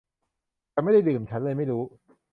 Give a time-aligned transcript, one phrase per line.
[0.73, 1.83] ฉันไม่ได้ดื่ม ฉันเลยไม่รู้